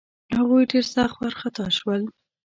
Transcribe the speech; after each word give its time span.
هغوی 0.37 0.63
ډېر 0.71 0.85
سخت 0.95 1.15
وارخطا 1.19 1.65
شول. 1.77 2.01